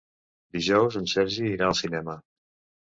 [0.57, 2.19] Dijous en Sergi irà al cinema.